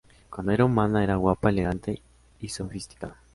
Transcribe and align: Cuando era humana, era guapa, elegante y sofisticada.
Cuando 0.31 0.51
era 0.51 0.65
humana, 0.65 1.03
era 1.03 1.17
guapa, 1.17 1.49
elegante 1.51 2.01
y 2.39 2.49
sofisticada. 2.49 3.17